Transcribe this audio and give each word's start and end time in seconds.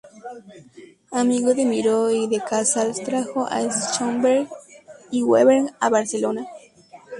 Amigo 1.11 1.53
de 1.53 1.63
Miró 1.63 2.09
y 2.09 2.27
de 2.27 2.41
Casals, 2.43 3.03
trajo 3.03 3.45
a 3.45 3.61
Schönberg 3.67 4.49
y 5.11 5.21
Webern 5.21 5.69
a 5.79 5.89
Barcelona. 5.91 6.47